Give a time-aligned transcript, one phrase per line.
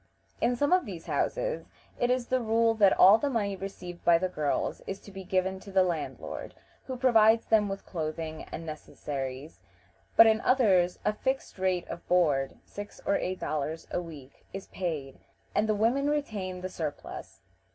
[0.41, 1.67] In some of these houses
[1.99, 5.23] it is the rule that all the money received by the girls is to be
[5.23, 6.55] given to the landlord,
[6.87, 9.59] who provides them with clothing and necessaries,
[10.15, 14.65] but in others a fixed rate of board six or eight dollars a week is
[14.69, 15.19] paid,
[15.53, 17.41] and the women retain the surplus.